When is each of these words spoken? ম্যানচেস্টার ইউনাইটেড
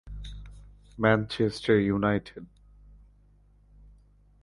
ম্যানচেস্টার 0.99 1.75
ইউনাইটেড 1.79 2.45